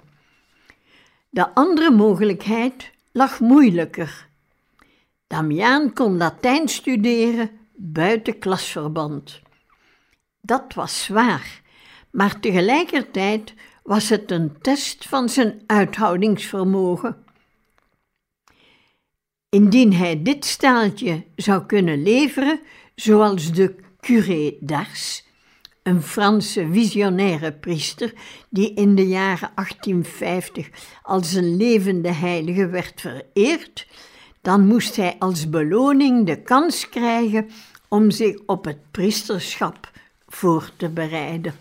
De 1.30 1.54
andere 1.54 1.91
mogelijkheid 1.91 2.91
lag 3.12 3.39
moeilijker. 3.39 4.27
Damiaan 5.27 5.93
kon 5.93 6.17
Latijn 6.17 6.67
studeren 6.67 7.49
buiten 7.84 8.39
klasverband. 8.39 9.41
Dat 10.41 10.74
was 10.74 11.04
zwaar, 11.04 11.62
maar 12.12 12.39
tegelijkertijd 12.39 13.54
was 13.84 14.10
het 14.10 14.32
een 14.32 14.62
test 14.62 15.08
van 15.08 15.30
zijn 15.30 15.62
uithoudingsvermogen. 15.65 17.24
Indien 19.50 19.94
hij 19.94 20.22
dit 20.24 20.46
staaltje 20.46 21.26
zou 21.36 21.65
kunnen 21.65 22.04
leveren, 22.04 22.60
zoals 22.96 23.52
de 23.52 23.76
curé 24.00 24.54
d'Ars, 24.60 25.26
een 25.84 26.02
Franse 26.02 26.67
visionaire 26.72 27.54
priester 27.54 28.13
die 28.50 28.74
in 28.74 28.96
de 28.96 29.08
jaren 29.08 29.52
1850 29.56 30.70
als 31.04 31.34
een 31.34 31.58
levende 31.58 32.12
heilige 32.12 32.67
werd 32.67 33.02
vereerd, 33.02 33.88
dan 34.41 34.67
moest 34.67 34.96
hij 34.96 35.15
als 35.20 35.50
beloning 35.50 36.26
de 36.26 36.41
kans 36.41 36.89
krijgen 36.89 37.50
om 37.93 38.12
zich 38.12 38.38
op 38.45 38.65
het 38.65 38.77
priesterschap 38.91 39.91
voor 40.27 40.71
te 40.77 40.89
bereiden. 40.89 41.54